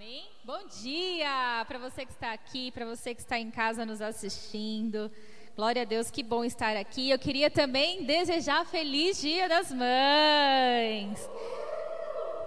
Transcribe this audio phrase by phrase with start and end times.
[0.00, 0.22] Amém?
[0.44, 5.10] Bom dia para você que está aqui, para você que está em casa nos assistindo.
[5.56, 7.10] Glória a Deus, que bom estar aqui.
[7.10, 11.28] Eu queria também desejar feliz Dia das Mães.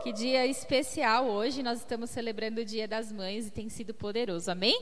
[0.02, 4.50] Que dia especial hoje, nós estamos celebrando o Dia das Mães e tem sido poderoso,
[4.50, 4.82] amém?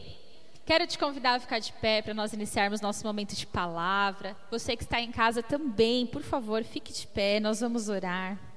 [0.63, 4.38] Quero te convidar a ficar de pé para nós iniciarmos nosso momento de palavra.
[4.51, 8.48] Você que está em casa também, por favor, fique de pé, nós vamos orar.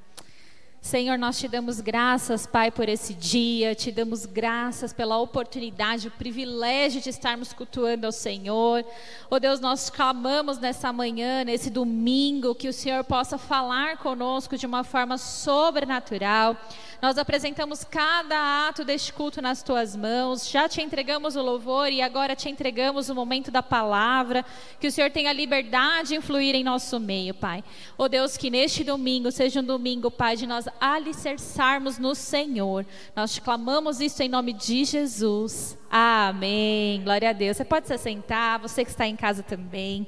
[0.83, 6.11] Senhor, nós te damos graças, Pai, por esse dia, te damos graças pela oportunidade, o
[6.11, 8.85] privilégio de estarmos cultuando ao Senhor.
[9.31, 14.67] Oh Deus, nós clamamos nessa manhã, nesse domingo, que o Senhor possa falar conosco de
[14.67, 16.57] uma forma sobrenatural.
[17.03, 22.01] Nós apresentamos cada ato deste culto nas tuas mãos, já te entregamos o louvor e
[22.01, 24.45] agora te entregamos o momento da palavra.
[24.79, 27.65] Que o Senhor tenha liberdade de influir em nosso meio, Pai.
[27.99, 32.87] Oh Deus, que neste domingo seja um domingo, Pai, de nós alicerçarmos no Senhor.
[33.17, 35.77] Nós te clamamos isso em nome de Jesus.
[35.91, 37.03] Amém.
[37.03, 37.57] Glória a Deus.
[37.57, 40.07] Você pode se sentar, você que está em casa também.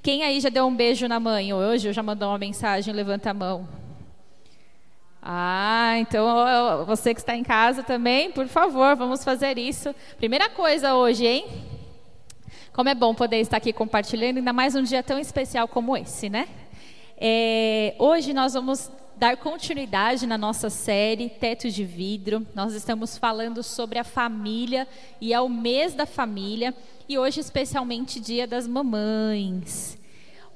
[0.00, 2.94] Quem aí já deu um beijo na mãe hoje ou já mandou uma mensagem?
[2.94, 3.91] Levanta a mão.
[5.24, 9.94] Ah, então você que está em casa também, por favor, vamos fazer isso.
[10.16, 11.46] Primeira coisa hoje, hein?
[12.72, 16.28] Como é bom poder estar aqui compartilhando, ainda mais um dia tão especial como esse,
[16.28, 16.48] né?
[17.16, 22.44] É, hoje nós vamos dar continuidade na nossa série Teto de Vidro.
[22.52, 24.88] Nós estamos falando sobre a família
[25.20, 26.74] e é o mês da família
[27.08, 30.01] e hoje especialmente Dia das Mamães.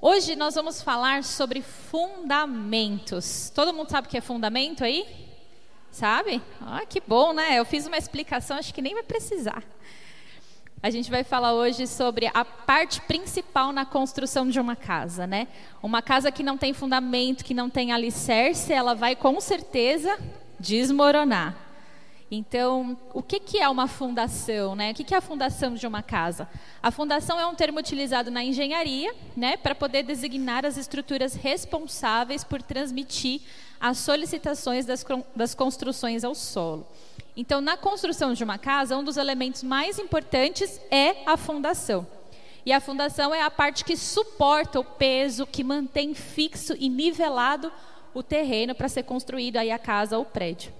[0.00, 3.50] Hoje nós vamos falar sobre fundamentos.
[3.55, 5.06] Todo mundo sabe o que é fundamento aí?
[5.91, 6.42] Sabe?
[6.61, 7.58] Ah, que bom, né?
[7.58, 9.62] Eu fiz uma explicação, acho que nem vai precisar.
[10.83, 15.48] A gente vai falar hoje sobre a parte principal na construção de uma casa, né?
[15.83, 20.19] Uma casa que não tem fundamento, que não tem alicerce, ela vai com certeza
[20.61, 21.66] desmoronar.
[22.31, 24.75] Então, o que, que é uma fundação?
[24.75, 24.91] Né?
[24.91, 26.49] O que, que é a fundação de uma casa?
[26.83, 32.42] A fundação é um termo utilizado na engenharia né, para poder designar as estruturas responsáveis
[32.42, 33.42] por transmitir
[33.81, 35.05] as solicitações das,
[35.36, 36.86] das construções ao solo.
[37.36, 42.05] Então, na construção de uma casa, um dos elementos mais importantes é a fundação.
[42.65, 47.70] E a fundação é a parte que suporta o peso, que mantém fixo e nivelado
[48.13, 50.73] o terreno para ser construído aí a casa ou o prédio.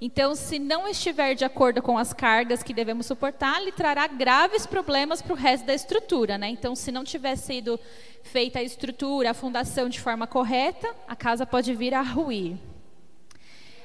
[0.00, 4.66] Então, se não estiver de acordo com as cargas que devemos suportar, lhe trará graves
[4.66, 6.36] problemas para o resto da estrutura.
[6.36, 6.48] Né?
[6.48, 7.78] Então, se não tiver sido
[8.22, 12.56] feita a estrutura, a fundação de forma correta, a casa pode vir a ruir.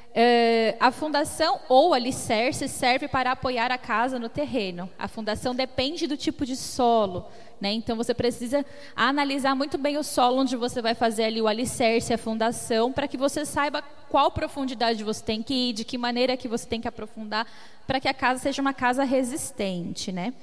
[0.09, 4.90] Uh, a fundação ou alicerce serve para apoiar a casa no terreno.
[4.97, 7.28] A fundação depende do tipo de solo.
[7.62, 7.74] Né?
[7.74, 8.66] Então você precisa
[8.96, 13.08] analisar muito bem o solo onde você vai fazer ali o alicerce, a fundação, para
[13.08, 16.81] que você saiba qual profundidade você tem que ir, de que maneira que você tem
[16.81, 17.46] que aprofundar,
[17.86, 20.12] para que a casa seja uma casa resistente.
[20.12, 20.34] Né?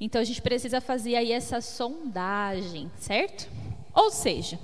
[0.00, 3.48] Então a gente precisa fazer aí essa sondagem, certo?
[3.92, 4.58] Ou seja,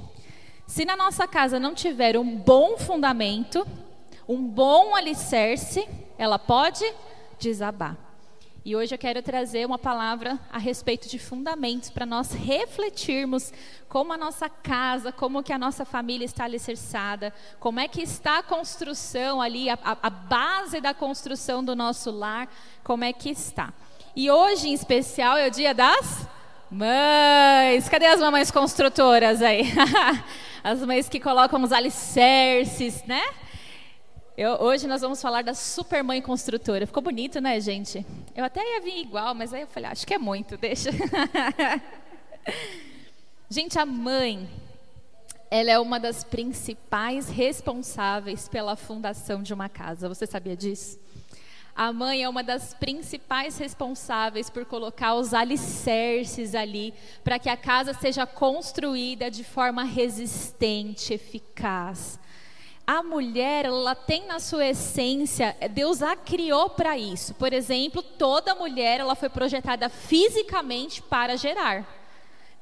[0.67, 3.67] se na nossa casa não tiver um bom fundamento,
[4.29, 6.85] um bom alicerce, ela pode
[7.39, 7.97] desabar.
[8.67, 13.53] E hoje eu quero trazer uma palavra a respeito de fundamentos para nós refletirmos
[13.91, 17.31] como a nossa casa, como que a nossa família está alicerçada,
[17.61, 22.49] como é que está a construção ali, a, a base da construção do nosso lar,
[22.83, 23.71] como é que está.
[24.17, 26.27] E hoje, em especial, é o dia das
[26.71, 27.87] mães.
[27.91, 29.65] Cadê as mamães construtoras aí?
[30.65, 33.23] as mães que colocam os alicerces, né?
[34.37, 36.89] Eu, hoje nós vamos falar da supermãe construtora.
[36.89, 38.05] Ficou bonito, né, gente?
[38.35, 40.91] Eu até ia vir igual, mas aí eu falei, ah, acho que é muito, deixa.
[43.49, 44.51] gente, a mãe,
[45.49, 50.09] ela é uma das principais responsáveis pela fundação de uma casa.
[50.09, 50.99] Você sabia disso?
[51.73, 57.57] A mãe é uma das principais responsáveis por colocar os alicerces ali, para que a
[57.57, 62.19] casa seja construída de forma resistente, eficaz.
[62.87, 67.33] A mulher, ela tem na sua essência, Deus a criou para isso.
[67.35, 71.87] Por exemplo, toda mulher, ela foi projetada fisicamente para gerar.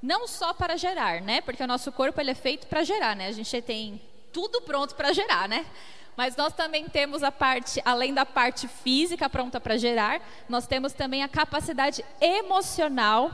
[0.00, 1.40] Não só para gerar, né?
[1.40, 3.26] Porque o nosso corpo ele é feito para gerar, né?
[3.26, 4.00] A gente tem
[4.32, 5.66] tudo pronto para gerar, né?
[6.16, 10.92] Mas nós também temos a parte, além da parte física pronta para gerar, nós temos
[10.92, 13.30] também a capacidade emocional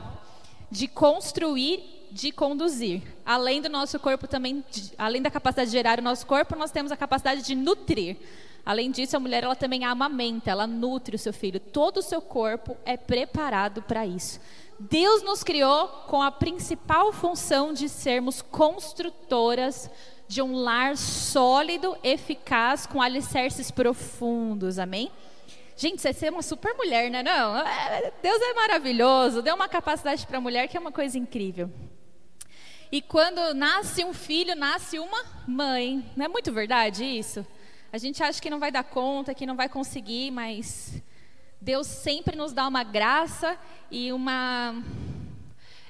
[0.71, 3.01] de construir de conduzir.
[3.25, 4.63] Além do nosso corpo também,
[4.97, 8.17] além da capacidade de gerar o nosso corpo, nós temos a capacidade de nutrir.
[8.65, 11.59] Além disso, a mulher ela também amamenta, ela nutre o seu filho.
[11.59, 14.39] Todo o seu corpo é preparado para isso.
[14.79, 19.89] Deus nos criou com a principal função de sermos construtoras
[20.27, 24.77] de um lar sólido, eficaz, com alicerces profundos.
[24.77, 25.11] Amém?
[25.75, 27.23] Gente, você é uma super mulher, né?
[27.23, 31.17] Não, é, Deus é maravilhoso, deu uma capacidade para a mulher que é uma coisa
[31.17, 31.71] incrível.
[32.91, 36.03] E quando nasce um filho, nasce uma mãe.
[36.15, 37.45] Não é muito verdade isso?
[37.93, 40.99] A gente acha que não vai dar conta, que não vai conseguir, mas
[41.61, 43.57] Deus sempre nos dá uma graça
[43.91, 44.75] e uma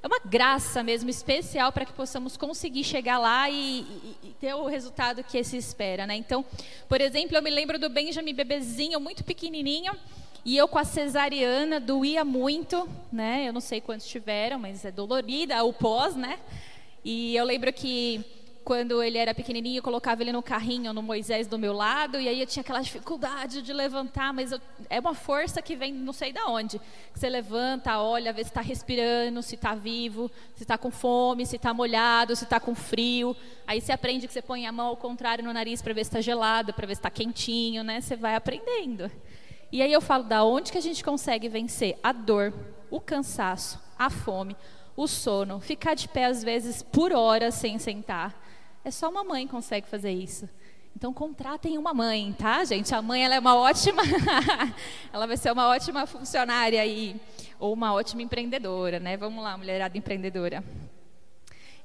[0.02, 4.54] é uma graça mesmo especial para que possamos conseguir chegar lá e, e, e, ter
[4.54, 6.16] o resultado que se espera, né?
[6.16, 6.46] Então,
[6.88, 9.92] por exemplo, eu me lembro do Benjamin bebezinho, muito pequenininho,
[10.46, 13.46] e eu com a cesariana doía muito, né?
[13.46, 16.40] Eu não sei quantos tiveram, mas é dolorida o pós, né?
[17.12, 18.24] E eu lembro que
[18.64, 22.30] quando ele era pequenininho, eu colocava ele no carrinho no Moisés do meu lado, e
[22.30, 24.62] aí eu tinha aquela dificuldade de levantar, mas eu,
[24.92, 26.78] é uma força que vem não sei de onde.
[27.12, 31.48] Que você levanta, olha, vê se está respirando, se está vivo, se está com fome,
[31.48, 33.36] se está molhado, se está com frio.
[33.66, 36.10] Aí você aprende que você põe a mão ao contrário no nariz para ver se
[36.10, 38.02] está gelado, para ver se está quentinho, né?
[38.02, 39.10] Você vai aprendendo.
[39.72, 42.54] E aí eu falo, da onde que a gente consegue vencer a dor,
[42.92, 44.56] o cansaço, a fome,
[45.02, 48.36] o sono, ficar de pé às vezes por horas sem sentar
[48.84, 50.50] é só uma mãe consegue fazer isso.
[50.96, 52.94] Então contratem uma mãe, tá, gente?
[52.94, 54.02] A mãe ela é uma ótima,
[55.14, 57.16] ela vai ser uma ótima funcionária aí,
[57.60, 59.16] ou uma ótima empreendedora, né?
[59.16, 60.64] Vamos lá, mulherada empreendedora.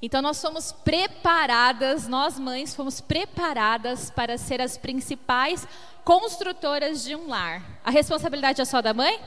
[0.02, 5.68] Então nós somos preparadas, nós mães fomos preparadas para ser as principais
[6.04, 7.62] construtoras de um lar.
[7.84, 9.20] A responsabilidade é só da mãe?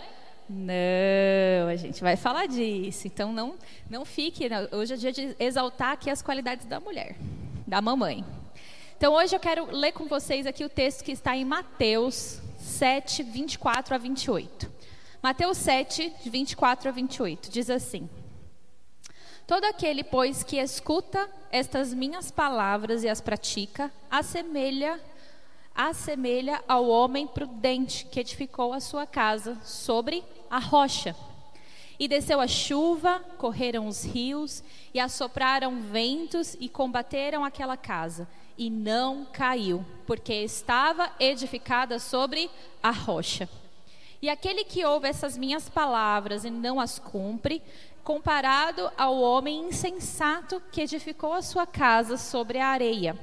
[0.50, 3.08] Não, a gente vai falar disso.
[3.08, 3.56] Então não,
[3.90, 4.48] não fique.
[4.72, 7.16] Hoje é dia de exaltar aqui as qualidades da mulher
[7.68, 8.24] da mamãe.
[8.96, 13.24] Então hoje eu quero ler com vocês aqui o texto que está em Mateus 7,
[13.24, 14.72] 24 a 28.
[15.22, 18.10] Mateus 7, de 24 a 28, diz assim:
[19.46, 25.00] Todo aquele, pois, que escuta estas minhas palavras e as pratica, assemelha,
[25.76, 31.16] assemelha ao homem prudente que edificou a sua casa sobre a rocha.
[32.00, 34.64] E desceu a chuva, correram os rios,
[34.94, 38.28] e assopraram ventos e combateram aquela casa.
[38.58, 42.50] E não caiu, porque estava edificada sobre
[42.82, 43.50] a rocha.
[44.22, 47.62] E aquele que ouve essas minhas palavras e não as cumpre,
[48.04, 53.18] comparado ao homem insensato que edificou a sua casa sobre a areia.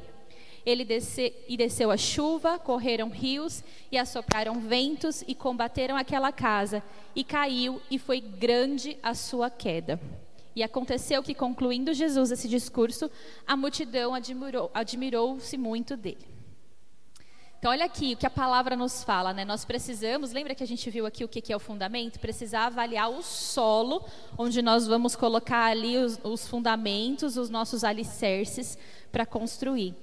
[0.65, 3.63] Ele desce, e desceu a chuva, correram rios
[3.93, 6.83] e assopraram ventos e combateram aquela casa,
[7.15, 10.01] e caiu, e foi grande a sua queda.
[10.57, 13.11] E aconteceu que, concluindo Jesus esse discurso,
[13.47, 16.35] a multidão admirou-se admirou muito dele.
[17.59, 19.43] Então, olha aqui o que a palavra nos fala, né?
[19.43, 22.21] Nós precisamos, lembra que a gente viu aqui o que é o fundamento?
[22.21, 24.05] Precisar avaliar o solo,
[24.37, 28.77] onde nós vamos colocar ali os, os fundamentos, os nossos alicerces
[29.11, 29.95] para construir.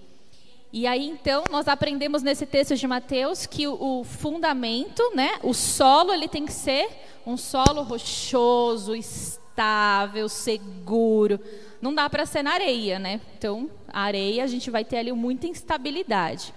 [0.74, 6.14] E aí então nós aprendemos nesse texto de Mateus que o, fundamento, né, o solo,
[6.14, 6.88] ele tem que ser
[7.26, 11.40] um solo rochoso, estável, seguro.
[11.82, 13.20] Não dá para ser na areia, né?
[13.38, 16.54] Então, a areia a gente vai ter ali muita instabilidade.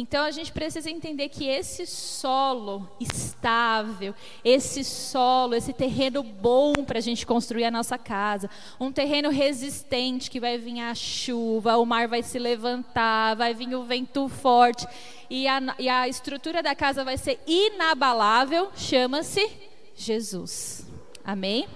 [0.00, 4.14] Então a gente precisa entender que esse solo estável,
[4.44, 8.48] esse solo, esse terreno bom para a gente construir a nossa casa,
[8.78, 13.74] um terreno resistente que vai vir a chuva, o mar vai se levantar, vai vir
[13.74, 14.86] o vento forte
[15.28, 19.50] e a, e a estrutura da casa vai ser inabalável, chama-se
[19.96, 20.86] Jesus.
[21.24, 21.66] Amém?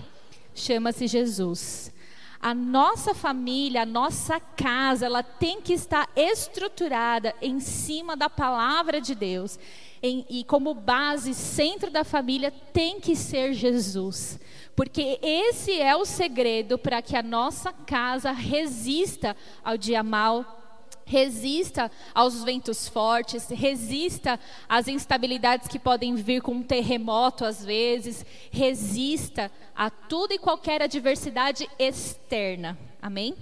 [0.55, 1.93] Chama-se Jesus
[2.43, 9.01] a nossa família, a nossa casa, ela tem que estar estruturada em cima da palavra
[9.01, 9.57] de Deus.
[10.03, 14.41] Em, e como base, centro da família tem que ser Jesus.
[14.75, 20.62] Porque esse é o segredo para que a nossa casa resista ao dia mal,
[21.13, 28.25] resista aos ventos fortes, resista às instabilidades que podem vir com um terremoto às vezes,
[28.51, 32.79] resista a tudo e qualquer adversidade externa.
[33.01, 33.37] Amém?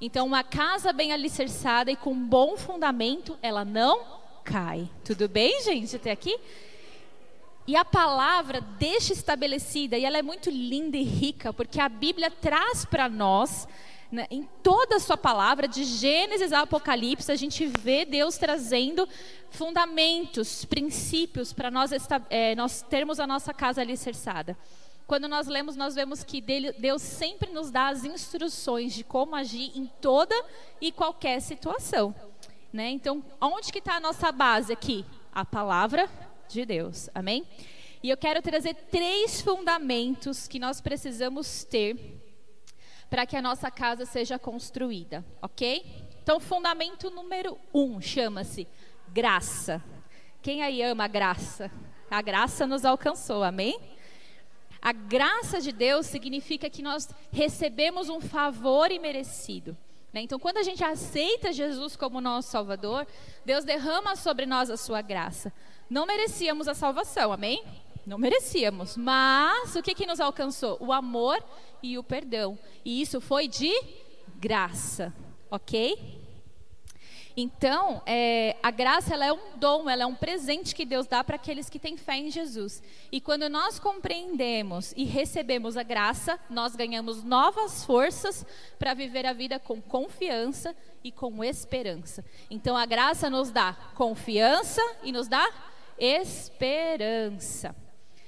[0.00, 4.90] Então, uma casa bem alicerçada e com bom fundamento, ela não cai.
[5.04, 6.36] Tudo bem, gente, até aqui?
[7.68, 12.32] E a palavra deixa estabelecida, e ela é muito linda e rica, porque a Bíblia
[12.32, 13.68] traz para nós
[14.12, 19.08] né, em toda a sua palavra, de Gênesis a Apocalipse, a gente vê Deus trazendo
[19.50, 21.90] fundamentos, princípios para nós,
[22.28, 24.56] é, nós termos a nossa casa alicerçada.
[25.06, 26.42] Quando nós lemos, nós vemos que
[26.78, 30.34] Deus sempre nos dá as instruções de como agir em toda
[30.80, 32.14] e qualquer situação.
[32.72, 32.90] Né?
[32.90, 35.04] Então, onde que está a nossa base aqui?
[35.34, 36.08] A palavra
[36.48, 37.08] de Deus.
[37.14, 37.46] Amém?
[38.02, 42.21] E eu quero trazer três fundamentos que nós precisamos ter
[43.12, 45.84] para que a nossa casa seja construída, ok?
[46.22, 48.66] Então, fundamento número um chama-se
[49.12, 49.84] graça.
[50.40, 51.70] Quem aí ama a graça?
[52.10, 53.78] A graça nos alcançou, amém?
[54.80, 59.76] A graça de Deus significa que nós recebemos um favor imerecido.
[60.10, 60.22] Né?
[60.22, 63.06] Então, quando a gente aceita Jesus como nosso Salvador,
[63.44, 65.52] Deus derrama sobre nós a sua graça.
[65.90, 67.62] Não merecíamos a salvação, amém?
[68.06, 70.76] Não merecíamos, mas o que, que nos alcançou?
[70.80, 71.44] O amor
[71.82, 72.58] e o perdão.
[72.84, 73.72] E isso foi de
[74.38, 75.12] graça,
[75.50, 76.22] ok?
[77.36, 81.24] Então, é, a graça ela é um dom, ela é um presente que Deus dá
[81.24, 82.82] para aqueles que têm fé em Jesus.
[83.10, 88.44] E quando nós compreendemos e recebemos a graça, nós ganhamos novas forças
[88.78, 92.24] para viver a vida com confiança e com esperança.
[92.50, 95.48] Então, a graça nos dá confiança e nos dá
[95.98, 97.74] esperança.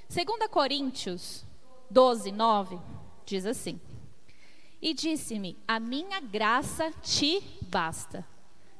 [0.08, 1.44] 2 Coríntios
[1.90, 3.80] 12, 9 diz assim:
[4.80, 8.26] E disse-me: A minha graça te basta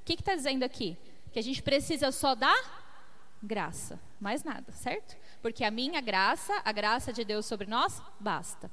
[0.05, 0.99] o que está dizendo aqui?
[1.33, 2.55] Que a gente precisa só da
[3.43, 5.17] graça, mais nada, certo?
[5.41, 8.71] Porque a minha graça, a graça de Deus sobre nós, basta.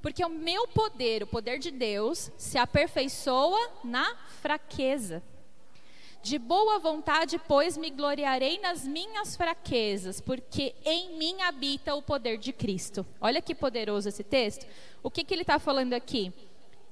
[0.00, 5.20] Porque o meu poder, o poder de Deus, se aperfeiçoa na fraqueza.
[6.22, 12.38] De boa vontade, pois, me gloriarei nas minhas fraquezas, porque em mim habita o poder
[12.38, 13.04] de Cristo.
[13.20, 14.64] Olha que poderoso esse texto.
[15.02, 16.32] O que, que ele está falando aqui?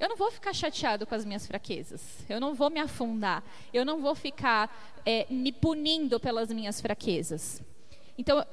[0.01, 2.03] Eu não vou ficar chateado com as minhas fraquezas.
[2.29, 3.45] Eu não vou me afundar.
[3.73, 7.63] Eu não vou ficar é, me punindo pelas minhas fraquezas.
[8.19, 8.45] Então,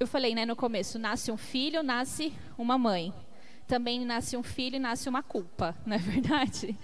[0.00, 3.12] eu falei né, no começo: nasce um filho, nasce uma mãe.
[3.66, 6.78] Também nasce um filho e nasce uma culpa, não é verdade?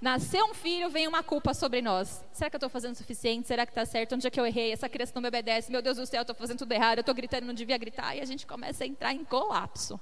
[0.00, 2.24] Nascer um filho, vem uma culpa sobre nós.
[2.32, 3.48] Será que eu estou fazendo o suficiente?
[3.48, 4.14] Será que está certo?
[4.14, 4.72] Onde é que eu errei?
[4.72, 5.72] Essa criança não me obedece.
[5.72, 6.98] Meu Deus do céu, estou fazendo tudo errado.
[6.98, 8.14] Eu estou gritando, não devia gritar.
[8.16, 10.00] E a gente começa a entrar em colapso.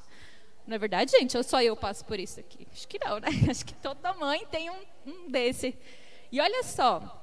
[0.67, 1.37] Não é verdade, gente?
[1.37, 2.67] Ou só eu passo por isso aqui?
[2.71, 3.29] Acho que não, né?
[3.49, 5.75] Acho que toda mãe tem um, um desse.
[6.31, 7.23] E olha só,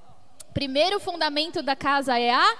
[0.53, 2.57] primeiro fundamento da casa é a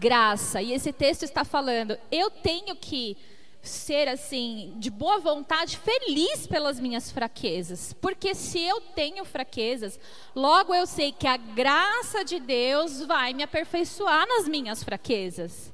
[0.00, 0.62] graça.
[0.62, 3.16] E esse texto está falando, eu tenho que
[3.62, 7.92] ser assim, de boa vontade, feliz pelas minhas fraquezas.
[7.94, 9.98] Porque se eu tenho fraquezas,
[10.34, 15.72] logo eu sei que a graça de Deus vai me aperfeiçoar nas minhas fraquezas.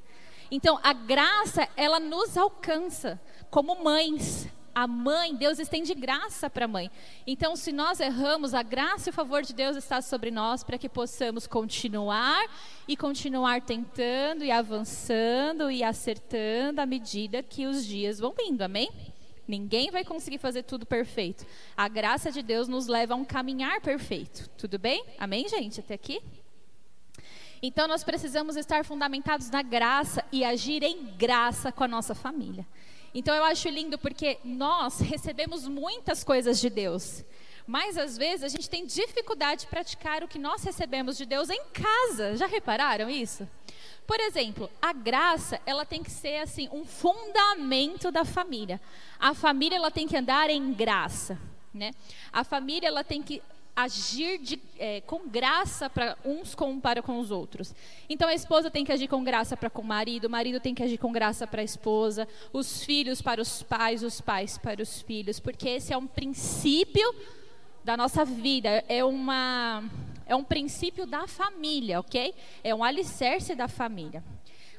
[0.51, 3.19] Então, a graça, ela nos alcança
[3.49, 4.47] como mães.
[4.73, 6.91] A mãe, Deus estende graça para a mãe.
[7.25, 10.77] Então, se nós erramos, a graça e o favor de Deus está sobre nós para
[10.77, 12.45] que possamos continuar
[12.87, 18.61] e continuar tentando e avançando e acertando à medida que os dias vão vindo.
[18.61, 18.89] Amém?
[19.47, 21.43] Ninguém vai conseguir fazer tudo perfeito.
[21.75, 24.47] A graça de Deus nos leva a um caminhar perfeito.
[24.57, 25.03] Tudo bem?
[25.17, 25.79] Amém, gente?
[25.79, 26.21] Até aqui?
[27.61, 32.65] Então, nós precisamos estar fundamentados na graça e agir em graça com a nossa família.
[33.13, 37.23] Então eu acho lindo porque nós recebemos muitas coisas de Deus.
[37.65, 41.49] Mas às vezes a gente tem dificuldade de praticar o que nós recebemos de Deus
[41.49, 42.35] em casa.
[42.35, 43.47] Já repararam isso?
[44.07, 48.81] Por exemplo, a graça, ela tem que ser assim um fundamento da família.
[49.19, 51.37] A família ela tem que andar em graça,
[51.71, 51.91] né?
[52.33, 53.39] A família ela tem que
[53.83, 57.73] agir de, é, com graça para uns com, para com os outros.
[58.09, 60.75] Então a esposa tem que agir com graça para com o marido, o marido tem
[60.75, 64.81] que agir com graça para a esposa, os filhos para os pais, os pais para
[64.81, 67.13] os filhos, porque esse é um princípio
[67.83, 69.83] da nossa vida, é uma
[70.25, 72.35] é um princípio da família, ok?
[72.63, 74.23] É um alicerce da família.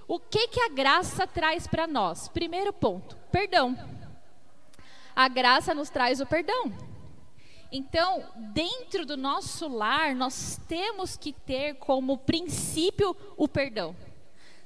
[0.06, 2.28] O que que a graça traz para nós?
[2.28, 3.76] Primeiro ponto, perdão.
[5.16, 6.89] A graça nos traz o perdão.
[7.72, 13.94] Então, dentro do nosso lar, nós temos que ter como princípio o perdão.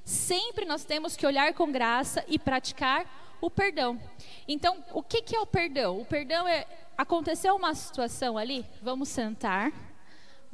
[0.02, 4.00] Sempre nós temos que olhar com graça e praticar o perdão.
[4.48, 6.00] Então, o que, que é o perdão?
[6.00, 9.72] O perdão é aconteceu uma situação ali, vamos sentar.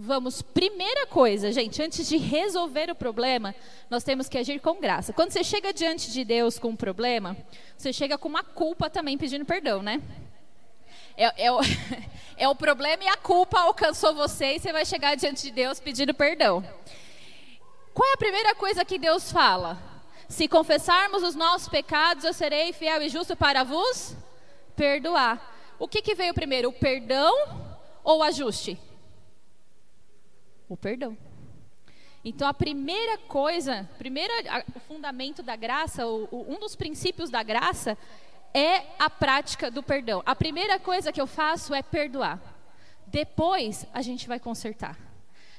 [0.03, 3.55] Vamos, primeira coisa, gente, antes de resolver o problema,
[3.91, 5.13] nós temos que agir com graça.
[5.13, 7.37] Quando você chega diante de Deus com um problema,
[7.77, 10.01] você chega com uma culpa também pedindo perdão, né?
[11.17, 11.61] É, é, o,
[12.37, 15.81] é o problema e a culpa alcançou você e você vai chegar diante de Deus
[15.81, 16.65] pedindo perdão.
[17.93, 19.79] Qual é a primeira coisa que Deus fala?
[20.29, 24.17] Se confessarmos os nossos pecados, eu serei fiel e justo para vos
[24.77, 25.75] perdoar.
[25.79, 27.35] O que, que veio primeiro, o perdão
[28.05, 28.79] ou o ajuste?
[30.69, 31.17] O perdão.
[32.25, 34.33] Então, a primeira coisa, primeira,
[34.77, 37.97] o fundamento da graça, o, o, um dos princípios da graça
[38.53, 40.23] é a prática do perdão.
[40.27, 42.41] A primeira coisa que eu faço é perdoar.
[43.07, 44.97] Depois a gente vai consertar.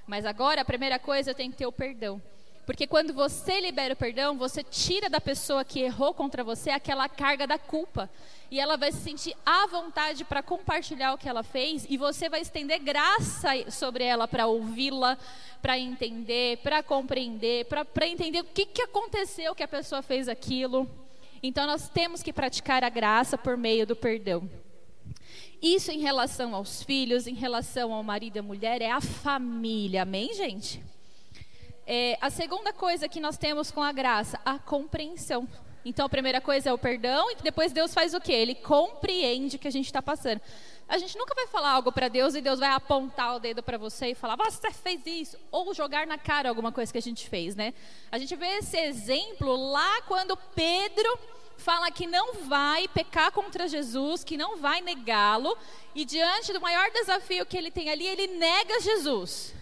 [0.07, 2.21] Mas agora a primeira coisa eu tenho que ter o perdão.
[2.65, 7.10] Porque quando você libera o perdão, você tira da pessoa que errou contra você aquela
[7.10, 8.10] carga da culpa.
[8.50, 11.86] E ela vai se sentir à vontade para compartilhar o que ela fez.
[11.89, 15.17] E você vai estender graça sobre ela para ouvi-la,
[15.62, 20.89] para entender, para compreender, para entender o que, que aconteceu que a pessoa fez aquilo.
[21.43, 24.50] Então nós temos que praticar a graça por meio do perdão.
[25.62, 30.03] Isso em relação aos filhos, em relação ao marido e à mulher, é a família.
[30.03, 30.83] Amém, gente?
[31.86, 35.48] É, a segunda coisa que nós temos com a graça, a compreensão.
[35.84, 38.34] Então a primeira coisa é o perdão e depois Deus faz o quê?
[38.34, 40.42] Ele compreende que a gente está passando.
[40.88, 43.78] A gente nunca vai falar algo para Deus e Deus vai apontar o dedo para
[43.78, 47.30] você e falar, você fez isso, ou jogar na cara alguma coisa que a gente
[47.30, 47.74] fez, né?
[48.12, 51.18] A gente vê esse exemplo lá quando Pedro
[51.56, 55.58] fala que não vai pecar contra Jesus, que não vai negá-lo,
[55.96, 59.54] e diante do maior desafio que ele tem ali, ele nega Jesus.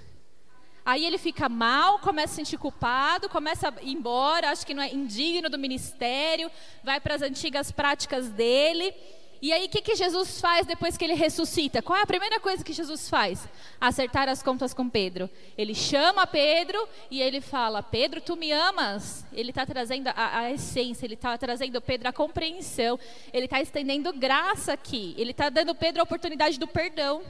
[0.89, 4.73] Aí ele fica mal, começa a se sentir culpado, começa a ir embora, acha que
[4.73, 6.49] não é indigno do ministério,
[6.83, 8.91] vai para as antigas práticas dele.
[9.39, 11.83] E aí, o que, que Jesus faz depois que ele ressuscita?
[11.83, 13.47] Qual é a primeira coisa que Jesus faz?
[13.79, 15.29] Acertar as contas com Pedro.
[15.55, 19.23] Ele chama Pedro e ele fala: Pedro, tu me amas?
[19.31, 22.99] Ele está trazendo a, a, essência, ele está trazendo Pedro a compreensão,
[23.31, 27.21] ele está estendendo graça aqui, ele está dando Pedro a oportunidade do perdão.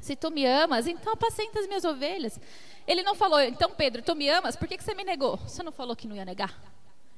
[0.00, 2.40] Se tu me amas, então apacenta as minhas ovelhas.
[2.86, 4.56] Ele não falou, então Pedro, tu me amas?
[4.56, 5.36] Por que, que você me negou?
[5.38, 6.58] Você não falou que não ia negar?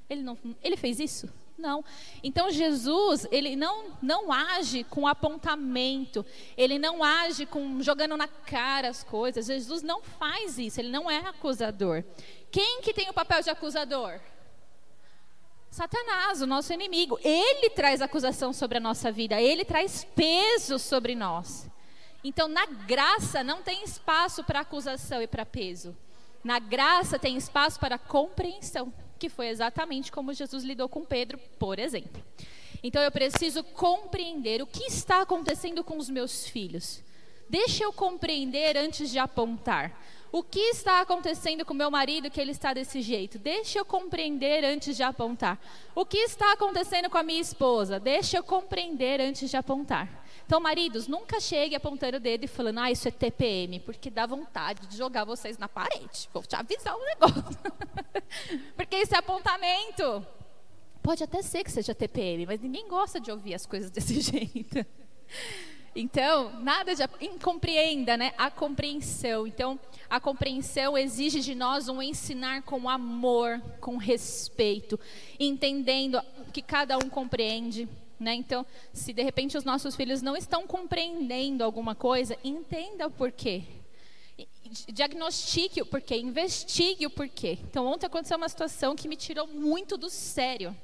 [0.09, 1.33] Ele, não, ele fez isso?
[1.57, 1.85] Não.
[2.25, 8.89] Então Jesus, ele não, não age com apontamento, ele não age com jogando na cara
[8.89, 9.47] as coisas.
[9.47, 12.03] Jesus não faz isso, ele não é acusador.
[12.51, 14.19] Quem que tem o papel de acusador?
[15.71, 17.17] Satanás, o nosso inimigo.
[17.23, 21.70] Ele traz acusação sobre a nossa vida, ele traz peso sobre nós.
[22.23, 25.97] Então, na graça não tem espaço para acusação e para peso.
[26.43, 31.79] Na graça tem espaço para compreensão que foi exatamente como Jesus lidou com Pedro, por
[31.79, 32.25] exemplo.
[32.83, 37.03] Então eu preciso compreender o que está acontecendo com os meus filhos.
[37.49, 40.01] Deixa eu compreender antes de apontar.
[40.33, 43.39] O que está acontecendo com meu marido que ele está desse jeito?
[43.39, 45.61] Deixa eu compreender antes de apontar.
[45.95, 48.01] O que está acontecendo com a minha esposa?
[48.01, 50.20] Deixa eu compreender antes de apontar.
[50.51, 54.27] Então, maridos, nunca chegue apontando o dedo e falando, ah, isso é TPM, porque dá
[54.27, 56.29] vontade de jogar vocês na parede.
[56.33, 57.57] Vou te avisar um negócio.
[58.75, 60.27] porque isso é apontamento.
[61.01, 64.85] Pode até ser que seja TPM, mas ninguém gosta de ouvir as coisas desse jeito.
[65.95, 67.07] Então, nada de
[67.41, 68.35] compreenda, né?
[68.37, 69.47] A compreensão.
[69.47, 74.99] Então, a compreensão exige de nós um ensinar com amor, com respeito,
[75.39, 76.21] entendendo
[76.53, 77.89] que cada um compreende,
[78.21, 78.35] né?
[78.35, 83.65] Então, se de repente os nossos filhos não estão compreendendo alguma coisa, entenda o porquê.
[84.89, 87.59] Diagnostique o porquê, investigue o porquê.
[87.63, 90.77] Então, ontem aconteceu uma situação que me tirou muito do sério.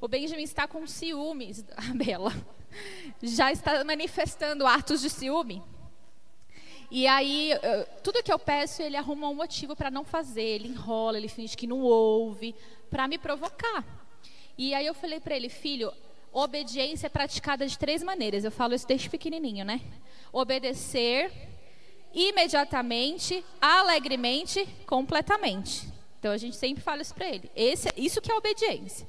[0.00, 2.32] O Benjamin está com ciúmes, a Bela
[3.22, 5.62] já está manifestando atos de ciúme.
[6.90, 7.50] E aí,
[8.02, 10.42] tudo que eu peço, ele arruma um motivo para não fazer.
[10.42, 12.54] Ele enrola, ele finge que não ouve,
[12.90, 13.84] para me provocar.
[14.56, 15.92] E aí eu falei para ele, filho,
[16.38, 18.44] obediência é praticada de três maneiras.
[18.44, 19.80] Eu falo isso desde pequenininho, né?
[20.32, 21.30] Obedecer
[22.12, 25.88] imediatamente, alegremente, completamente.
[26.18, 27.50] Então a gente sempre fala isso para ele.
[27.54, 29.08] Esse, isso que é obediência.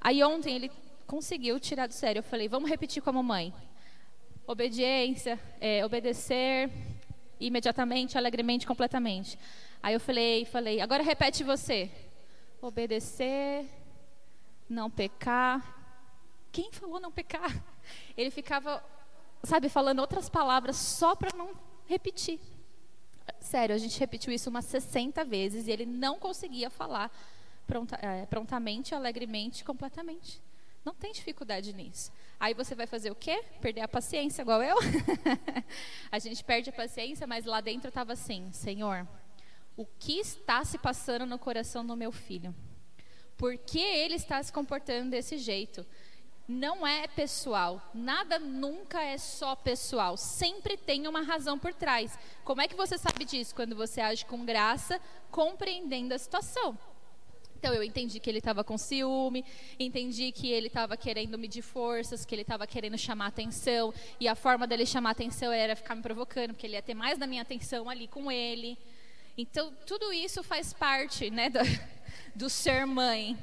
[0.00, 0.70] Aí ontem ele
[1.06, 2.20] conseguiu tirar do sério.
[2.20, 3.52] Eu falei, vamos repetir com a mamãe.
[4.46, 6.70] Obediência, é, obedecer
[7.38, 9.38] imediatamente, alegremente, completamente.
[9.82, 11.90] Aí eu falei, falei, agora repete você.
[12.60, 13.66] Obedecer,
[14.68, 15.77] não pecar.
[16.52, 17.52] Quem falou não pecar?
[18.16, 18.84] Ele ficava,
[19.42, 21.50] sabe, falando outras palavras só para não
[21.86, 22.40] repetir.
[23.40, 27.10] Sério, a gente repetiu isso umas 60 vezes e ele não conseguia falar
[27.66, 30.42] pronta, é, prontamente, alegremente, completamente.
[30.84, 32.10] Não tem dificuldade nisso.
[32.40, 33.44] Aí você vai fazer o quê?
[33.60, 34.76] Perder a paciência, igual eu?
[36.10, 39.06] a gente perde a paciência, mas lá dentro estava assim: Senhor,
[39.76, 42.54] o que está se passando no coração do meu filho?
[43.36, 45.86] Por que ele está se comportando desse jeito?
[46.48, 52.18] Não é pessoal, nada nunca é só pessoal, sempre tem uma razão por trás.
[52.42, 53.54] Como é que você sabe disso?
[53.54, 54.98] Quando você age com graça,
[55.30, 56.78] compreendendo a situação.
[57.58, 59.44] Então eu entendi que ele estava com ciúme,
[59.78, 64.34] entendi que ele estava querendo medir forças, que ele estava querendo chamar atenção, e a
[64.34, 67.42] forma dele chamar atenção era ficar me provocando, porque ele ia ter mais da minha
[67.42, 68.78] atenção ali com ele.
[69.36, 71.58] Então tudo isso faz parte, né, do,
[72.34, 73.36] do ser mãe.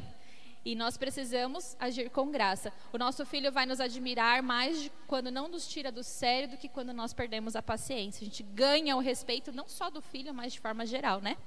[0.65, 2.73] E nós precisamos agir com graça.
[2.91, 6.67] O nosso filho vai nos admirar mais quando não nos tira do sério do que
[6.67, 8.23] quando nós perdemos a paciência.
[8.23, 11.37] A gente ganha o respeito não só do filho, mas de forma geral, né?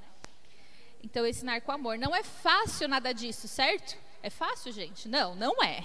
[1.03, 1.99] Então, ensinar com amor.
[1.99, 3.99] Não é fácil nada disso, certo?
[4.23, 5.09] É fácil, gente?
[5.09, 5.83] Não, não é.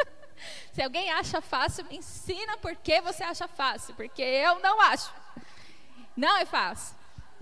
[0.72, 5.12] Se alguém acha fácil, ensina por que você acha fácil, porque eu não acho.
[6.16, 6.96] Não é fácil.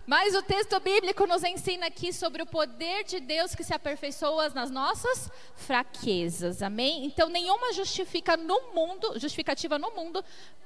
[0.07, 4.49] Mas o texto bíblico nos ensina aqui sobre o poder de Deus que se aperfeiçoa
[4.51, 6.63] nas nossas fraquezas.
[6.63, 7.05] Amém?
[7.05, 10.25] Então nenhuma justifica no mundo, justificativa no mundo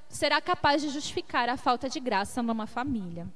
[0.08, 3.26] será capaz de justificar a falta de graça numa família.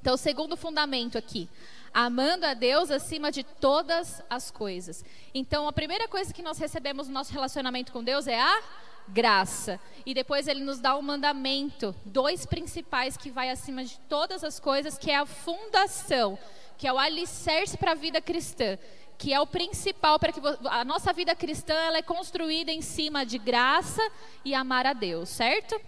[0.00, 1.48] Então, o segundo fundamento aqui,
[1.92, 5.04] amando a Deus acima de todas as coisas.
[5.34, 8.62] Então, a primeira coisa que nós recebemos no nosso relacionamento com Deus é a
[9.08, 9.80] graça.
[10.04, 14.58] E depois ele nos dá um mandamento, dois principais que vai acima de todas as
[14.60, 16.38] coisas, que é a fundação,
[16.76, 18.78] que é o alicerce para a vida cristã,
[19.16, 20.40] que é o principal para que
[20.70, 24.02] a nossa vida cristã ela é construída em cima de graça
[24.44, 25.78] e amar a Deus, certo?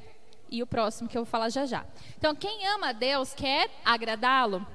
[0.50, 1.86] E o próximo que eu vou falar já já.
[2.18, 4.66] Então, quem ama a Deus quer agradá-lo.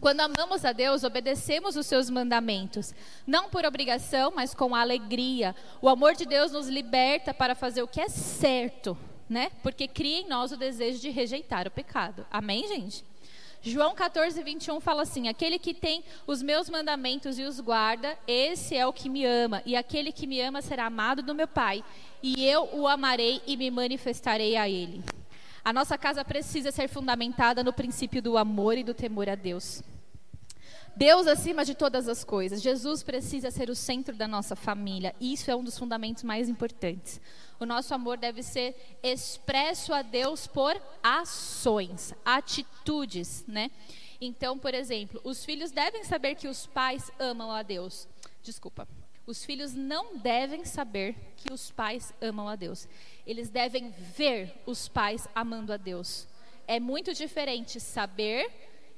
[0.00, 2.94] Quando amamos a Deus, obedecemos os seus mandamentos,
[3.26, 5.56] não por obrigação, mas com alegria.
[5.80, 8.96] O amor de Deus nos liberta para fazer o que é certo,
[9.28, 9.50] né?
[9.62, 12.26] Porque cria em nós o desejo de rejeitar o pecado.
[12.30, 13.04] Amém, gente?
[13.62, 18.76] João 14, 21 fala assim: Aquele que tem os meus mandamentos e os guarda, esse
[18.76, 21.82] é o que me ama, e aquele que me ama será amado do meu Pai,
[22.22, 25.02] e eu o amarei e me manifestarei a ele.
[25.66, 29.82] A nossa casa precisa ser fundamentada no princípio do amor e do temor a Deus.
[30.94, 32.62] Deus acima de todas as coisas.
[32.62, 35.12] Jesus precisa ser o centro da nossa família.
[35.20, 37.20] Isso é um dos fundamentos mais importantes.
[37.58, 43.72] O nosso amor deve ser expresso a Deus por ações, atitudes, né?
[44.20, 48.06] Então, por exemplo, os filhos devem saber que os pais amam a Deus.
[48.40, 48.86] Desculpa.
[49.26, 52.86] Os filhos não devem saber que os pais amam a Deus.
[53.26, 56.28] Eles devem ver os pais amando a Deus.
[56.66, 58.50] É muito diferente saber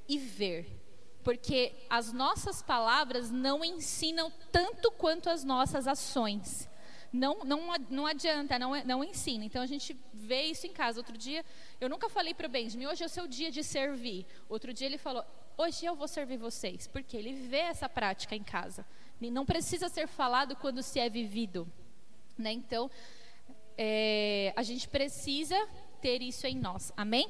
[0.09, 0.79] e ver.
[1.25, 6.69] Porque as nossas palavras não ensinam tanto quanto as nossas ações.
[7.13, 9.45] Não, não, não adianta, não, não ensina.
[9.45, 11.01] Então a gente vê isso em casa.
[11.01, 11.45] Outro dia,
[11.81, 14.27] eu nunca falei para o Benjamin, hoje é o seu dia de servir.
[14.49, 15.25] Outro dia ele falou,
[15.57, 16.87] hoje eu vou servir vocês.
[16.87, 18.87] Porque ele vê essa prática em casa.
[19.21, 21.67] Não precisa ser falado quando se é vivido.
[22.37, 22.53] Né?
[22.53, 22.91] Então,
[23.79, 25.57] é, a gente precisa
[26.03, 26.93] ter isso em nós.
[26.97, 27.29] Amém?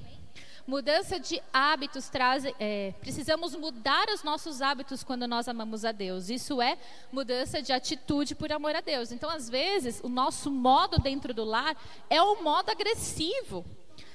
[0.67, 2.45] Mudança de hábitos traz.
[2.59, 6.29] É, precisamos mudar os nossos hábitos quando nós amamos a Deus.
[6.29, 6.77] Isso é
[7.13, 9.13] mudança de atitude por amor a Deus.
[9.13, 11.77] Então, às vezes, o nosso modo dentro do lar
[12.11, 13.65] é o modo agressivo.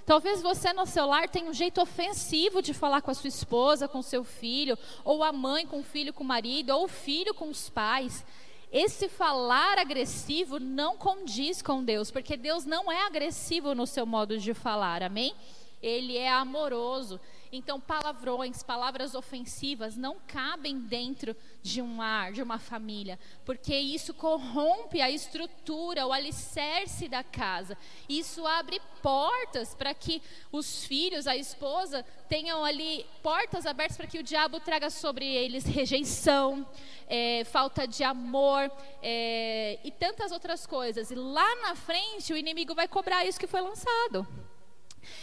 [0.06, 3.88] Talvez você no seu lar tenha um jeito ofensivo de falar com a sua esposa,
[3.88, 7.34] com seu filho, ou a mãe com o filho, com o marido, ou o filho
[7.34, 8.24] com os pais.
[8.73, 14.39] Esse falar agressivo não condiz com Deus, porque Deus não é agressivo no seu modo
[14.39, 15.36] de falar, amém?
[15.79, 17.19] Ele é amoroso.
[17.56, 24.12] Então, palavrões, palavras ofensivas não cabem dentro de um ar, de uma família, porque isso
[24.12, 27.78] corrompe a estrutura, o alicerce da casa.
[28.10, 30.20] Isso abre portas para que
[30.52, 35.63] os filhos, a esposa, tenham ali portas abertas para que o diabo traga sobre eles
[35.63, 36.68] rejeição,
[37.08, 41.12] é, falta de amor é, e tantas outras coisas.
[41.12, 44.28] E lá na frente, o inimigo vai cobrar isso que foi lançado.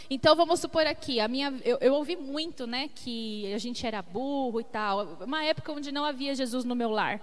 [0.09, 4.01] Então vamos supor aqui, a minha, eu, eu, ouvi muito, né, que a gente era
[4.01, 5.17] burro e tal.
[5.21, 7.21] Uma época onde não havia Jesus no meu lar.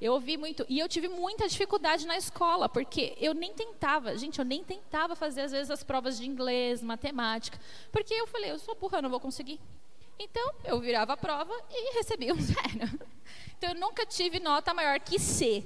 [0.00, 4.38] Eu ouvi muito e eu tive muita dificuldade na escola porque eu nem tentava, gente,
[4.38, 7.58] eu nem tentava fazer às vezes as provas de inglês, matemática,
[7.90, 9.58] porque eu falei, eu sou burra, eu não vou conseguir.
[10.18, 13.00] Então eu virava a prova e recebia um zero.
[13.56, 15.64] Então eu nunca tive nota maior que C.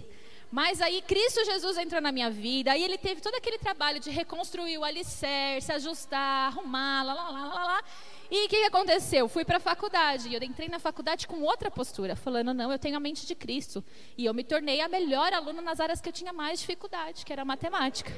[0.52, 4.10] Mas aí Cristo Jesus entrou na minha vida, aí ele teve todo aquele trabalho de
[4.10, 7.84] reconstruir o alicerce, ajustar, arrumar, lá, lá, lá, lá, lá.
[8.30, 9.30] E o que, aconteceu?
[9.30, 12.78] Fui para a faculdade, e eu entrei na faculdade com outra postura, falando, não, eu
[12.78, 13.82] tenho a mente de Cristo.
[14.16, 17.32] E eu me tornei a melhor aluna nas áreas que eu tinha mais dificuldade, que
[17.32, 18.12] era matemática.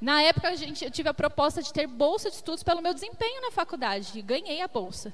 [0.00, 2.94] Na época, a gente, eu tive a proposta de ter bolsa de estudos pelo meu
[2.94, 5.12] desempenho na faculdade, e ganhei a bolsa.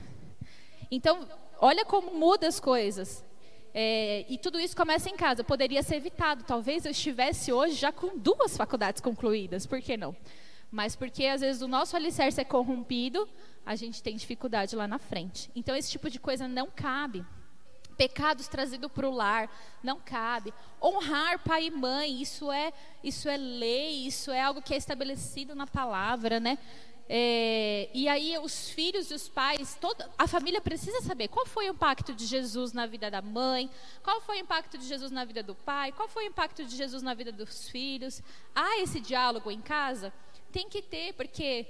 [0.93, 1.29] Então,
[1.61, 3.25] olha como muda as coisas.
[3.73, 5.45] É, e tudo isso começa em casa.
[5.45, 6.45] Poderia ser evitado.
[6.45, 9.67] Talvez eu estivesse hoje já com duas faculdades concluídas.
[9.67, 10.15] Por que não?
[10.71, 13.29] Mas porque às vezes o nosso alicerce é corrompido,
[13.67, 15.51] a gente tem dificuldade lá na frente.
[15.55, 17.25] Então esse tipo de coisa não cabe.
[17.97, 19.51] Pecados trazidos para o lar
[19.83, 20.55] não cabe.
[20.83, 25.55] Honrar pai e mãe, isso é isso é lei, isso é algo que é estabelecido
[25.55, 26.57] na palavra, né?
[27.13, 31.69] É, e aí os filhos e os pais, toda a família precisa saber qual foi
[31.69, 33.69] o impacto de Jesus na vida da mãe,
[34.01, 36.77] qual foi o impacto de Jesus na vida do pai, qual foi o impacto de
[36.77, 38.23] Jesus na vida dos filhos.
[38.55, 40.13] Há esse diálogo em casa?
[40.53, 41.67] Tem que ter, porque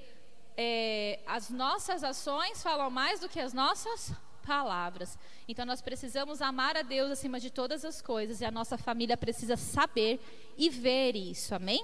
[0.58, 4.12] é, as nossas ações falam mais do que as nossas
[4.46, 5.18] palavras.
[5.48, 9.16] Então nós precisamos amar a Deus acima de todas as coisas e a nossa família
[9.16, 10.20] precisa saber
[10.58, 11.54] e ver isso.
[11.54, 11.82] Amém?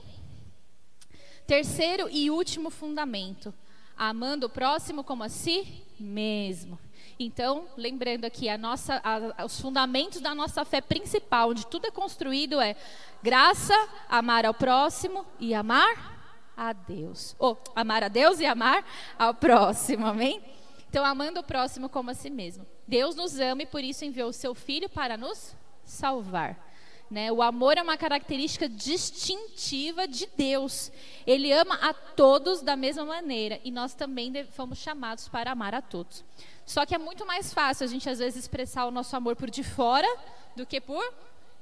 [1.47, 3.55] Terceiro e último fundamento:
[3.97, 6.79] amando o próximo como a si mesmo.
[7.19, 11.91] Então, lembrando aqui, a nossa, a, os fundamentos da nossa fé principal, onde tudo é
[11.91, 12.77] construído, é
[13.23, 13.75] graça,
[14.09, 17.35] amar ao próximo e amar a Deus.
[17.39, 18.85] Ou amar a Deus e amar
[19.19, 20.43] ao próximo, amém?
[20.91, 22.67] Então, amando o próximo como a si mesmo.
[22.87, 25.55] Deus nos ama e por isso enviou o seu filho para nos
[25.85, 26.66] salvar.
[27.11, 27.31] Né?
[27.31, 30.91] O amor é uma característica distintiva de Deus.
[31.27, 35.81] Ele ama a todos da mesma maneira e nós também fomos chamados para amar a
[35.81, 36.25] todos.
[36.65, 39.49] Só que é muito mais fácil a gente às vezes expressar o nosso amor por
[39.49, 40.09] de fora
[40.57, 41.15] do que por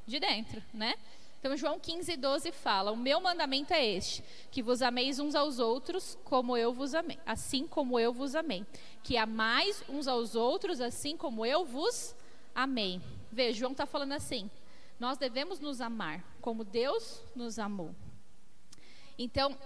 [0.07, 0.95] de dentro, né?
[1.45, 5.59] Então João 15, 12 fala: O meu mandamento é este, que vos ameis uns aos
[5.59, 8.65] outros como eu vos amei, assim como eu vos amei.
[9.03, 12.17] Que amais uns aos outros assim como eu vos
[12.55, 12.99] amei.
[13.31, 14.49] Veja, João está falando assim:
[15.05, 17.95] nós devemos nos amar como Deus nos amou.
[19.19, 19.57] Então,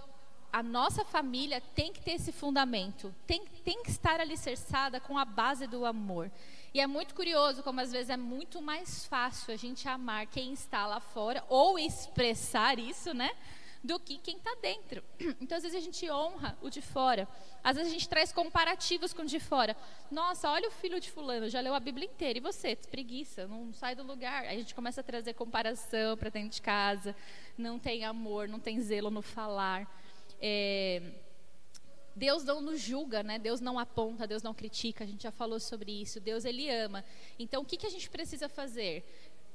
[0.51, 5.23] a nossa família tem que ter esse fundamento, tem, tem que estar alicerçada com a
[5.23, 6.29] base do amor.
[6.73, 10.51] E é muito curioso como às vezes é muito mais fácil a gente amar quem
[10.51, 13.31] está lá fora ou expressar isso, né?
[13.81, 15.03] Do que quem está dentro.
[15.39, 17.27] Então, às vezes a gente honra o de fora.
[17.63, 19.75] Às vezes a gente traz comparativos com o de fora.
[20.11, 22.37] Nossa, olha o filho de fulano, já leu a Bíblia inteira.
[22.37, 22.75] E você?
[22.75, 24.43] Preguiça, não sai do lugar.
[24.43, 27.15] Aí a gente começa a trazer comparação para dentro de casa.
[27.57, 29.87] Não tem amor, não tem zelo no falar.
[30.41, 31.01] É,
[32.19, 33.39] Deus não nos julga, né?
[33.39, 35.05] Deus não aponta, Deus não critica.
[35.05, 36.19] A gente já falou sobre isso.
[36.19, 37.03] Deus ele ama.
[37.39, 39.05] Então, o que, que a gente precisa fazer?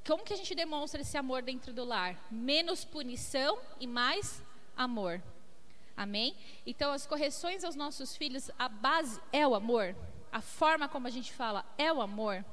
[0.05, 2.15] Como que a gente demonstra esse amor dentro do lar?
[2.29, 4.43] Menos punição e mais
[4.77, 5.21] amor.
[5.97, 6.35] Amém?
[6.65, 9.95] Então, as correções aos nossos filhos, a base é o amor.
[10.31, 12.45] A forma como a gente fala é o amor.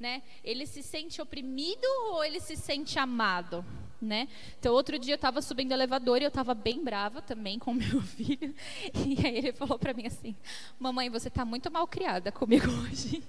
[0.00, 0.22] Né?
[0.42, 3.64] Ele se sente oprimido ou ele se sente amado?
[4.00, 4.28] né?
[4.58, 7.72] Então, outro dia eu estava subindo o elevador e eu estava bem brava também com
[7.72, 8.54] meu filho.
[8.94, 10.36] E aí ele falou para mim assim:
[10.78, 13.22] Mamãe, você está muito mal criada comigo hoje.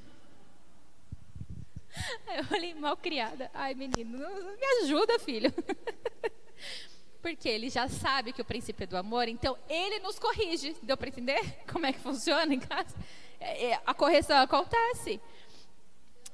[2.27, 3.49] Aí eu falei: Mal criada?
[3.53, 5.53] Ai, menino, me ajuda, filho.
[7.21, 10.75] Porque ele já sabe que o princípio é do amor, então ele nos corrige.
[10.83, 12.95] Deu para entender como é que funciona em casa?
[13.39, 15.19] É, é, a correção acontece.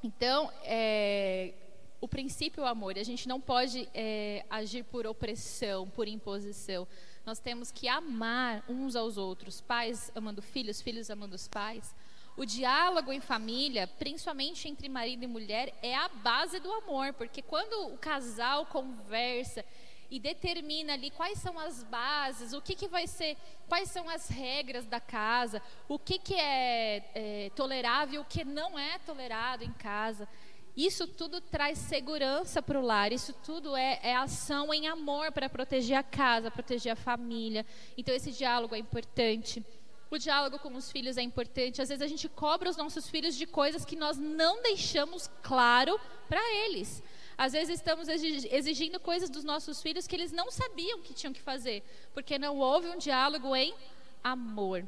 [0.04, 1.54] Então, é,
[2.02, 2.98] o princípio é o amor.
[2.98, 6.88] A gente não pode é, agir por opressão, por imposição.
[7.26, 9.62] Nós temos que amar uns aos outros.
[9.62, 11.96] Pais amando filhos, filhos amando os pais.
[12.42, 17.40] O diálogo em família, principalmente entre marido e mulher, é a base do amor, porque
[17.40, 19.64] quando o casal conversa
[20.10, 23.38] e determina ali quais são as bases, o que, que vai ser,
[23.70, 28.80] quais são as regras da casa, o que, que é, é tolerável, o que não
[28.80, 30.28] é tolerado em casa.
[30.76, 35.48] Isso tudo traz segurança para o lar, isso tudo é, é ação em amor para
[35.48, 37.64] proteger a casa, proteger a família.
[37.96, 39.64] Então, esse diálogo é importante.
[40.12, 41.82] O diálogo com os filhos é importante.
[41.82, 45.98] Às vezes a gente cobra os nossos filhos de coisas que nós não deixamos claro
[46.28, 47.02] para eles.
[47.38, 51.42] Às vezes estamos exigindo coisas dos nossos filhos que eles não sabiam que tinham que
[51.42, 51.82] fazer,
[52.14, 53.74] porque não houve um diálogo em
[54.22, 54.86] amor.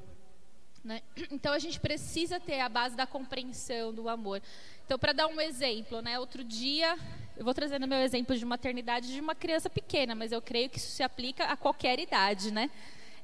[0.84, 1.02] Né?
[1.32, 4.42] Então a gente precisa ter a base da compreensão, do amor.
[4.86, 7.00] Então, para dar um exemplo, né, outro dia,
[7.38, 10.80] eu vou trazendo meu exemplo de maternidade de uma criança pequena, mas eu creio que
[10.80, 12.70] isso se aplica a qualquer idade, né?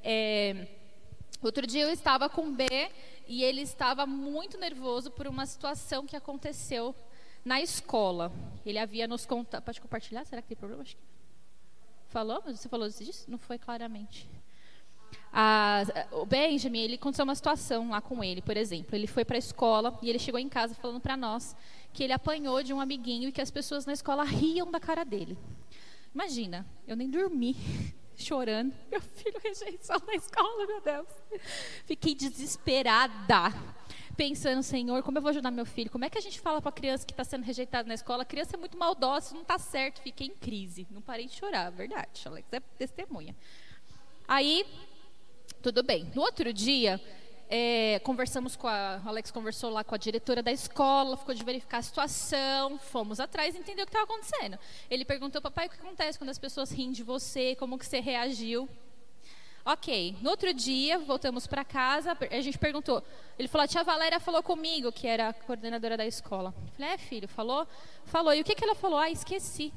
[0.02, 0.66] É,
[1.46, 2.66] outro dia eu estava com B
[3.26, 6.94] e ele estava muito nervoso por uma situação que aconteceu
[7.44, 8.32] na escola.
[8.64, 9.62] Ele havia nos contado.
[9.62, 10.24] Pode compartilhar?
[10.24, 10.82] Será que tem problema?
[10.82, 11.02] Acho que...
[12.08, 12.42] Falou?
[12.42, 13.30] Você falou disso?
[13.30, 14.28] Não foi claramente.
[15.32, 18.96] A, o Benjamin, ele aconteceu uma situação lá com ele, por exemplo.
[18.96, 21.56] Ele foi para a escola e ele chegou em casa falando para nós
[21.92, 25.04] que ele apanhou de um amiguinho e que as pessoas na escola riam da cara
[25.04, 25.38] dele.
[26.12, 27.56] Imagina, eu nem dormi,
[28.22, 28.74] chorando.
[28.90, 31.08] Meu filho rejeição na escola, meu Deus.
[31.84, 33.52] Fiquei desesperada,
[34.16, 35.90] pensando, Senhor, como eu vou ajudar meu filho?
[35.90, 38.22] Como é que a gente fala para a criança que está sendo rejeitada na escola?
[38.22, 40.00] A criança é muito maldosa, isso não está certo.
[40.02, 40.86] Fiquei em crise.
[40.90, 42.22] Não parei de chorar, verdade.
[42.26, 43.34] Alex é testemunha.
[44.28, 44.66] Aí
[45.62, 46.10] tudo bem.
[46.14, 47.00] No outro dia,
[47.52, 49.02] é, conversamos com a.
[49.04, 53.18] O Alex conversou lá com a diretora da escola, ficou de verificar a situação, fomos
[53.18, 54.56] atrás e entendeu o que estava acontecendo.
[54.88, 57.56] Ele perguntou, papai, o que acontece quando as pessoas riem de você?
[57.56, 58.68] Como que você reagiu?
[59.64, 63.02] Ok, no outro dia, voltamos para casa, a gente perguntou.
[63.36, 66.54] Ele falou, a tia Valéria falou comigo, que era a coordenadora da escola.
[66.56, 67.66] Eu falei, é, filho, falou?
[68.04, 68.32] Falou.
[68.32, 68.98] E o que, que ela falou?
[68.98, 69.72] Ah, esqueci.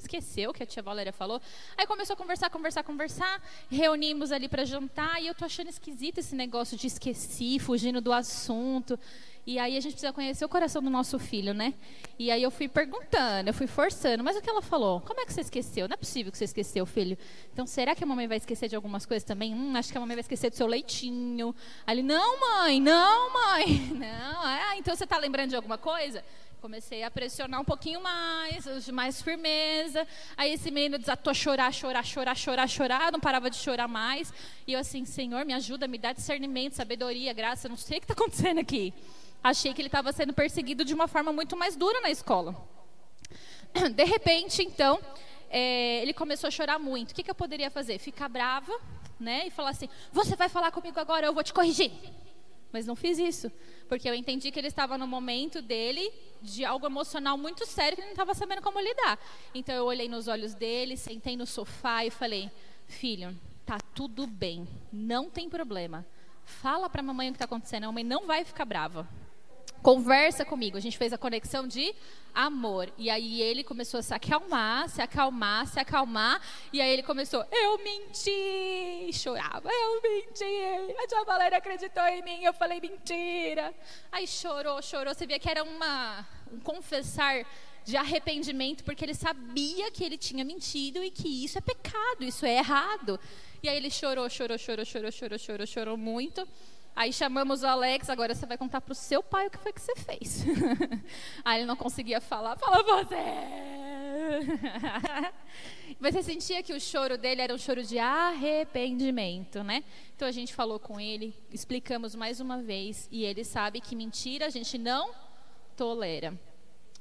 [0.00, 1.40] Esqueceu que a tia Valéria falou.
[1.76, 3.42] Aí começou a conversar, conversar, conversar.
[3.70, 8.12] Reunimos ali para jantar e eu tô achando esquisito esse negócio de esqueci, fugindo do
[8.12, 8.98] assunto.
[9.46, 11.74] E aí a gente precisa conhecer o coração do nosso filho, né?
[12.18, 14.22] E aí eu fui perguntando, eu fui forçando.
[14.22, 15.00] Mas o que ela falou?
[15.00, 15.88] Como é que você esqueceu?
[15.88, 17.16] Não é possível que você esqueceu, filho.
[17.52, 19.54] Então, será que a mamãe vai esquecer de algumas coisas também?
[19.54, 21.54] Hum, acho que a mamãe vai esquecer do seu leitinho.
[21.88, 23.90] Ele, não, mãe, não, mãe.
[24.00, 26.24] Não, ah, então você está lembrando de alguma coisa?
[26.60, 30.06] Comecei a pressionar um pouquinho mais, mais firmeza.
[30.36, 34.32] Aí esse menino desatou a chorar, chorar, chorar, chorar, chorar, não parava de chorar mais.
[34.66, 38.04] E eu assim, Senhor, me ajuda, me dá discernimento, sabedoria, graça, não sei o que
[38.04, 38.92] está acontecendo aqui
[39.42, 42.54] achei que ele estava sendo perseguido de uma forma muito mais dura na escola.
[43.94, 45.00] De repente, então,
[45.48, 47.12] é, ele começou a chorar muito.
[47.12, 47.98] O que, que eu poderia fazer?
[47.98, 48.72] Ficar brava,
[49.18, 49.46] né?
[49.46, 51.90] E falar assim: Você vai falar comigo agora, eu vou te corrigir.
[52.72, 53.50] Mas não fiz isso,
[53.88, 58.02] porque eu entendi que ele estava no momento dele de algo emocional muito sério que
[58.02, 59.18] ele não estava sabendo como lidar.
[59.54, 62.50] Então eu olhei nos olhos dele, sentei no sofá e falei:
[62.86, 66.06] Filho, tá tudo bem, não tem problema.
[66.44, 69.08] Fala para mamãe o que está acontecendo, a mamãe não vai ficar brava
[69.82, 70.76] conversa comigo.
[70.76, 71.94] A gente fez a conexão de
[72.34, 72.92] amor.
[72.96, 76.40] E aí ele começou a se acalmar, se acalmar, se acalmar.
[76.72, 79.10] E aí ele começou, eu menti!
[79.12, 80.94] Chorava, eu menti!
[80.98, 83.74] A tia Valéria acreditou em mim, eu falei mentira.
[84.12, 85.14] Aí chorou, chorou.
[85.14, 87.44] Você via que era uma, um confessar
[87.84, 92.44] de arrependimento, porque ele sabia que ele tinha mentido e que isso é pecado, isso
[92.44, 93.18] é errado.
[93.62, 96.46] E aí ele chorou, chorou, chorou, chorou, chorou, chorou, chorou muito.
[96.94, 99.72] Aí chamamos o Alex, agora você vai contar para o seu pai o que foi
[99.72, 100.44] que você fez.
[101.44, 103.16] Aí ele não conseguia falar, fala você.
[106.00, 109.84] Você sentia que o choro dele era um choro de arrependimento, né?
[110.14, 114.46] Então a gente falou com ele, explicamos mais uma vez, e ele sabe que mentira
[114.46, 115.10] a gente não
[115.76, 116.38] tolera.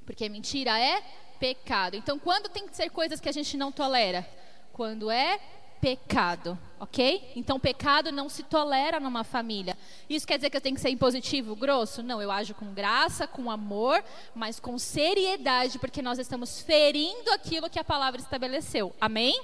[0.05, 1.01] Porque mentira é
[1.39, 1.95] pecado.
[1.95, 4.27] Então quando tem que ser coisas que a gente não tolera?
[4.73, 5.39] Quando é
[5.81, 7.31] pecado, ok?
[7.35, 9.77] Então, pecado não se tolera numa família.
[10.09, 12.03] Isso quer dizer que eu tenho que ser impositivo, grosso?
[12.03, 14.03] Não, eu ajo com graça, com amor,
[14.35, 18.93] mas com seriedade, porque nós estamos ferindo aquilo que a palavra estabeleceu.
[18.99, 19.39] Amém?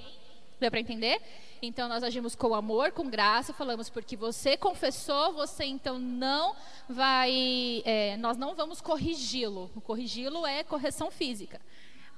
[0.59, 1.21] Deu para entender?
[1.61, 6.55] Então, nós agimos com amor, com graça, falamos porque você confessou, você então não
[6.87, 9.71] vai, é, nós não vamos corrigi-lo.
[9.83, 11.59] Corrigi-lo é correção física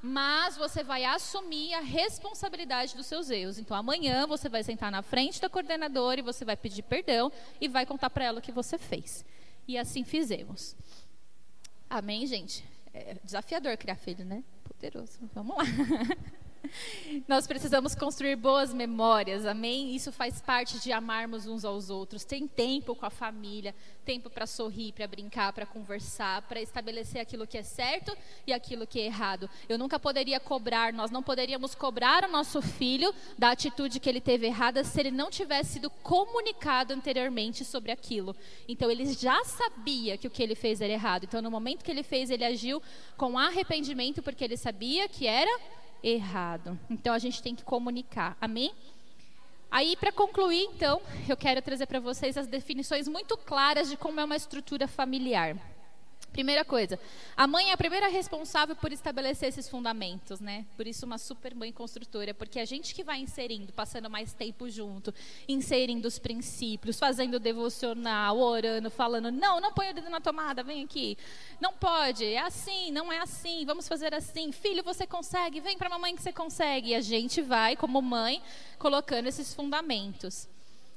[0.08, 3.60] mas você vai assumir a responsabilidade dos seus erros.
[3.60, 7.68] Então, amanhã você vai sentar na frente da coordenadora e você vai pedir perdão e
[7.68, 9.26] vai contar para ela o que você fez.
[9.68, 10.78] E assim fizemos.
[11.90, 12.64] Amém, gente?
[12.94, 14.44] É desafiador criar filho, né?
[14.64, 15.20] Poderoso.
[15.34, 15.64] Vamos lá.
[17.28, 19.96] Nós precisamos construir boas memórias, amém?
[19.96, 22.24] Isso faz parte de amarmos uns aos outros.
[22.24, 23.74] Tem tempo com a família,
[24.06, 28.88] tempo para sorrir, para brincar, para conversar, para estabelecer aquilo que é certo e aquilo
[28.88, 29.50] que é errado.
[29.68, 34.22] Eu nunca poderia cobrar, nós não poderíamos cobrar o nosso filho da atitude que ele
[34.22, 38.36] teve errada se ele não tivesse sido comunicado anteriormente sobre aquilo.
[38.68, 41.26] Então ele já sabia que o que ele fez era errado.
[41.26, 42.82] Então no momento que ele fez, ele agiu
[43.18, 45.52] com arrependimento porque ele sabia que era
[46.04, 46.80] errado.
[46.90, 48.38] Então a gente tem que comunicar.
[48.40, 48.74] Amém?
[49.70, 54.20] Aí, para concluir, então, eu quero trazer para vocês as definições muito claras de como
[54.20, 55.58] é uma estrutura familiar.
[56.32, 57.00] Primeira coisa,
[57.36, 60.66] a mãe é a primeira responsável por estabelecer esses fundamentos, né?
[60.76, 64.70] Por isso uma super mãe construtora, porque a gente que vai inserindo, passando mais tempo
[64.70, 65.14] junto,
[65.48, 70.84] inserindo os princípios, fazendo devocional, orando, falando, não, não põe o dedo na tomada, vem
[70.84, 71.18] aqui.
[71.60, 74.52] Não pode, é assim, não é assim, vamos fazer assim.
[74.52, 76.90] Filho, você consegue, vem para mamãe que você consegue.
[76.90, 78.42] E a gente vai, como mãe,
[78.78, 80.48] colocando esses fundamentos.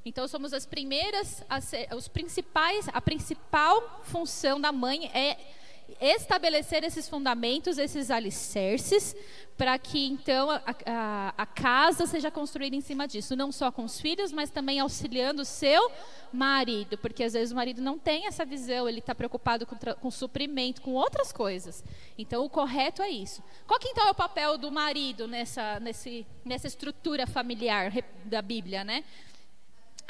[0.05, 5.37] Então somos as primeiras, ser, os principais, a principal função da mãe é
[6.01, 9.17] estabelecer esses fundamentos, esses alicerces,
[9.57, 13.85] para que então a, a, a, casa seja construída em cima disso, não só com
[13.85, 15.91] os filhos, mas também auxiliando o seu
[16.33, 20.11] marido, porque às vezes o marido não tem essa visão, ele está preocupado com, com
[20.11, 21.85] suprimento, com outras coisas.
[22.17, 23.43] Então o correto é isso.
[23.67, 27.93] Qual que então é o papel do marido nessa, nesse, nessa estrutura familiar
[28.25, 29.05] da Bíblia, né?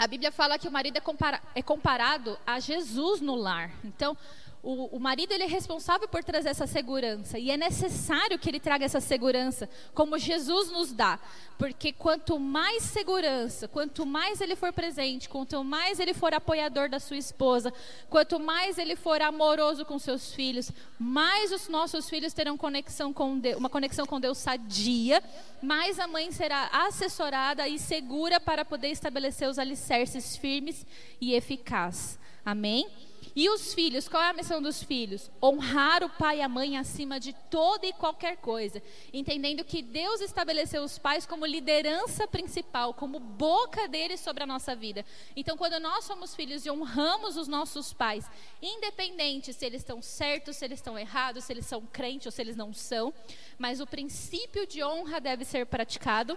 [0.00, 3.70] A Bíblia fala que o marido é, compara é comparado a Jesus no lar.
[3.84, 4.16] Então,
[4.62, 8.60] o, o, marido ele é responsável por trazer essa segurança e é necessário que ele
[8.60, 11.18] traga essa segurança, como Jesus nos dá,
[11.58, 17.00] porque quanto mais segurança, quanto mais ele for presente, quanto mais ele for apoiador da
[17.00, 17.72] sua esposa,
[18.10, 23.38] quanto mais ele for amoroso com seus filhos, mais os nossos filhos terão conexão com
[23.38, 25.22] Deus, uma conexão com Deus sadia,
[25.62, 30.84] mais a mãe será assessorada e segura para poder estabelecer os alicerces firmes
[31.18, 32.18] e eficazes.
[32.44, 33.09] Amém?
[33.34, 35.30] E os filhos, qual é a missão dos filhos?
[35.42, 40.20] Honrar o pai e a mãe acima de toda e qualquer coisa, entendendo que Deus
[40.20, 45.04] estabeleceu os pais como liderança principal, como boca deles sobre a nossa vida.
[45.36, 48.28] Então, quando nós somos filhos e honramos os nossos pais,
[48.60, 52.42] independente se eles estão certos, se eles estão errados, se eles são crentes ou se
[52.42, 53.14] eles não são,
[53.58, 56.36] mas o princípio de honra deve ser praticado.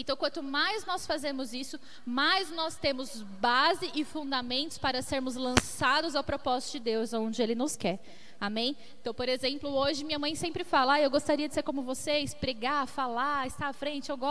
[0.00, 1.76] Então, quanto mais nós fazemos isso,
[2.06, 7.56] mais nós temos base e fundamentos para sermos lançados ao propósito de Deus, onde Ele
[7.56, 7.98] nos quer.
[8.40, 8.76] Amém?
[9.00, 12.32] Então, por exemplo, hoje minha mãe sempre fala: ah, eu gostaria de ser como vocês,
[12.32, 14.08] pregar, falar, estar à frente.
[14.08, 14.28] Eu go...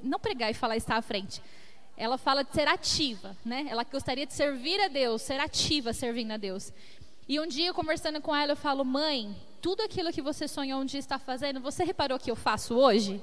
[0.00, 1.42] Não pregar e falar estar à frente.
[1.96, 3.66] Ela fala de ser ativa, né?
[3.68, 6.72] Ela gostaria de servir a Deus, ser ativa servindo a Deus.
[7.28, 10.84] E um dia, conversando com ela, eu falo: mãe, tudo aquilo que você sonhou um
[10.84, 13.20] dia estar fazendo, você reparou que eu faço hoje?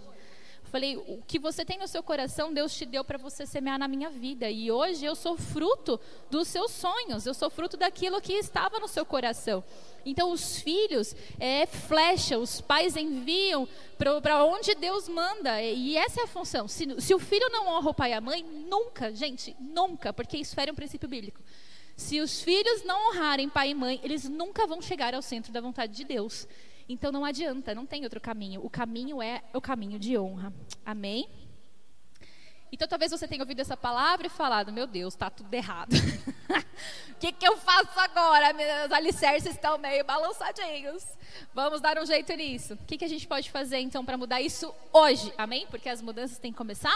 [0.71, 3.87] Falei, o que você tem no seu coração, Deus te deu para você semear na
[3.87, 4.49] minha vida.
[4.49, 5.99] E hoje eu sou fruto
[6.29, 9.63] dos seus sonhos, eu sou fruto daquilo que estava no seu coração.
[10.05, 15.61] Então, os filhos é flecha, os pais enviam para onde Deus manda.
[15.61, 16.67] E essa é a função.
[16.67, 20.37] Se, se o filho não honra o pai e a mãe, nunca, gente, nunca, porque
[20.37, 21.41] isso fere um princípio bíblico.
[21.95, 25.59] Se os filhos não honrarem pai e mãe, eles nunca vão chegar ao centro da
[25.59, 26.47] vontade de Deus.
[26.89, 28.63] Então não adianta, não tem outro caminho.
[28.63, 30.53] O caminho é o caminho de honra.
[30.85, 31.29] Amém?
[32.71, 35.91] Então talvez você tenha ouvido essa palavra e falado: Meu Deus, está tudo errado.
[37.09, 38.53] O que, que eu faço agora?
[38.53, 41.03] Meus alicerces estão meio balançadinhos.
[41.51, 42.75] Vamos dar um jeito nisso.
[42.75, 45.33] O que, que a gente pode fazer então para mudar isso hoje?
[45.35, 45.65] Amém?
[45.71, 46.95] Porque as mudanças têm que começar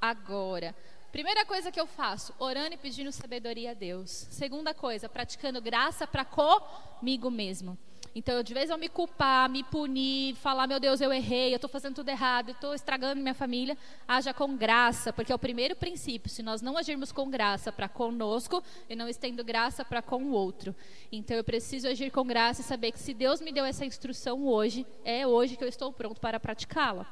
[0.00, 0.74] agora.
[1.12, 4.10] Primeira coisa que eu faço, orando e pedindo sabedoria a Deus.
[4.30, 7.78] Segunda coisa, praticando graça para comigo mesmo.
[8.14, 11.70] Então, de vez eu me culpar, me punir, falar, meu Deus, eu errei, eu estou
[11.70, 15.76] fazendo tudo errado, eu estou estragando minha família, haja com graça, porque é o primeiro
[15.76, 16.28] princípio.
[16.28, 20.32] Se nós não agirmos com graça para conosco, eu não estendo graça para com o
[20.32, 20.74] outro.
[21.12, 24.44] Então, eu preciso agir com graça e saber que se Deus me deu essa instrução
[24.44, 27.06] hoje, é hoje que eu estou pronto para praticá-la.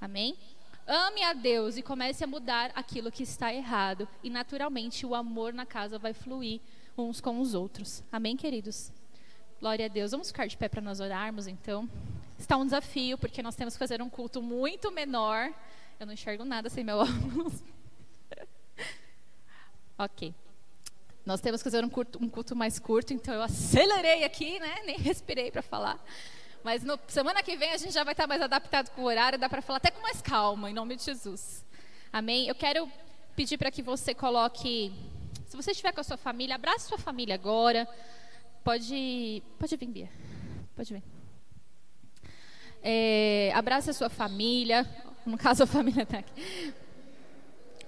[0.00, 0.36] Amém?
[0.86, 4.06] Ame a Deus e comece a mudar aquilo que está errado.
[4.22, 6.60] E naturalmente o amor na casa vai fluir
[6.96, 8.04] uns com os outros.
[8.12, 8.92] Amém, queridos?
[9.64, 10.10] Glória a Deus.
[10.10, 11.88] Vamos ficar de pé para nós orarmos, então.
[12.38, 15.50] Está um desafio, porque nós temos que fazer um culto muito menor.
[15.98, 17.64] Eu não enxergo nada sem meu óculos.
[19.96, 20.34] ok.
[21.24, 24.82] Nós temos que fazer um culto, um culto, mais curto, então eu acelerei aqui, né?
[24.84, 25.98] Nem respirei para falar.
[26.62, 29.38] Mas no, semana que vem a gente já vai estar mais adaptado com o horário,
[29.38, 31.64] dá para falar até com mais calma, em nome de Jesus.
[32.12, 32.48] Amém?
[32.48, 32.86] Eu quero
[33.34, 34.92] pedir para que você coloque,
[35.46, 37.88] se você estiver com a sua família, abrace sua família agora.
[38.64, 40.08] Pode, pode vir, Bia.
[40.74, 41.02] Pode vir.
[42.82, 44.88] É, abraça a sua família.
[45.26, 46.72] No caso, a família está aqui.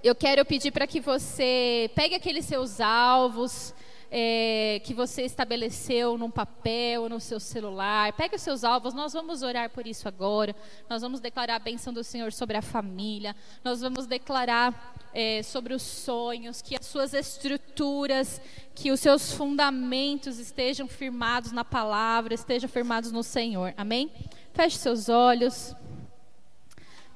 [0.03, 3.73] Eu quero pedir para que você pegue aqueles seus alvos,
[4.11, 8.13] é, que você estabeleceu num papel, no seu celular.
[8.13, 10.55] Pegue os seus alvos, nós vamos orar por isso agora.
[10.89, 13.35] Nós vamos declarar a bênção do Senhor sobre a família.
[13.63, 18.41] Nós vamos declarar é, sobre os sonhos, que as suas estruturas,
[18.75, 23.73] que os seus fundamentos estejam firmados na palavra, estejam firmados no Senhor.
[23.77, 24.11] Amém?
[24.53, 25.75] Feche seus olhos.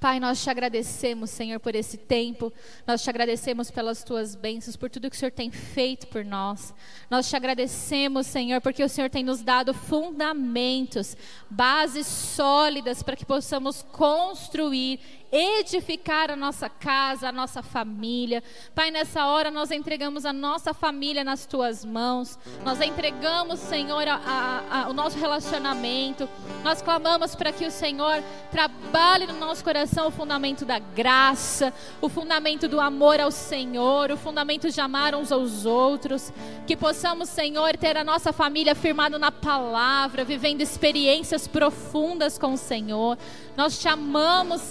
[0.02, 2.52] Pai, nós te agradecemos, Senhor, por esse tempo.
[2.88, 6.74] Nós te agradecemos pelas tuas bênçãos, por tudo que o Senhor tem feito por nós.
[7.08, 11.16] Nós te agradecemos, Senhor, porque o Senhor tem nos dado fundamentos,
[11.48, 15.00] bases sólidas para que possamos construir
[15.32, 18.44] edificar a nossa casa, a nossa família.
[18.76, 22.38] Pai, nessa hora nós entregamos a nossa família nas tuas mãos.
[22.66, 26.28] Nós entregamos, Senhor, a, a, a, o nosso relacionamento.
[26.64, 28.22] Nós clamamos para que o Senhor
[28.52, 34.18] trabalhe no nosso coração o fundamento da graça, o fundamento do amor ao Senhor, o
[34.18, 36.34] fundamento de amar uns aos outros.
[36.68, 42.58] Que possamos, Senhor, ter a nossa família firmada na palavra, vivendo experiências profundas com o
[42.58, 43.18] Senhor.
[43.56, 44.62] Nós te amamos,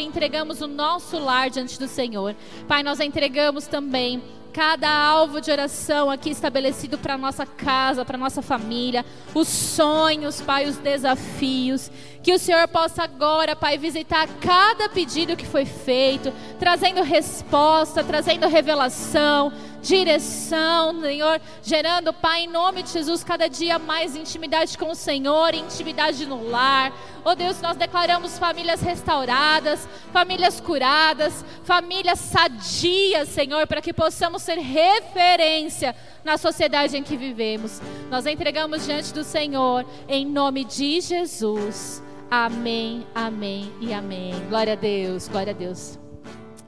[0.00, 2.34] Senhor, e entregamos o nosso lar diante do Senhor.
[2.66, 4.22] Pai, nós entregamos também
[4.52, 10.66] cada alvo de oração aqui estabelecido para nossa casa, para nossa família, os sonhos, Pai,
[10.66, 11.90] os desafios.
[12.22, 18.48] Que o Senhor possa agora, Pai, visitar cada pedido que foi feito, trazendo resposta, trazendo
[18.48, 19.52] revelação,
[19.82, 25.54] direção, Senhor, gerando, Pai, em nome de Jesus, cada dia mais intimidade com o Senhor,
[25.54, 26.92] intimidade no lar.
[27.24, 34.58] Oh Deus, nós declaramos famílias restauradas, famílias curadas, famílias sadias, Senhor, para que possamos ser
[34.58, 37.80] referência na sociedade em que vivemos.
[38.10, 42.02] Nós entregamos diante do Senhor, em nome de Jesus.
[42.30, 44.32] Amém, amém e amém.
[44.48, 45.98] Glória a Deus, glória a Deus.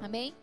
[0.02, 0.41] Amém.